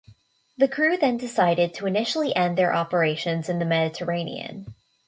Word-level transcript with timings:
The 0.57 0.67
crew 0.67 0.97
then 0.97 1.17
decided 1.17 1.75
to 1.75 1.85
initially 1.85 2.35
end 2.35 2.57
their 2.57 2.73
operations 2.73 3.49
in 3.49 3.59
the 3.59 3.65
Mediterranean. 3.65 4.73